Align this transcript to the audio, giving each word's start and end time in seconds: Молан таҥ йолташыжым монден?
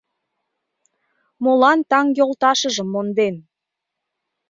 Молан 1.43 1.79
таҥ 1.89 2.05
йолташыжым 2.17 2.87
монден? 2.93 3.35